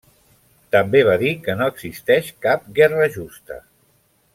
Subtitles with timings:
[0.75, 3.65] També va dir que no existeix cap guerra justa.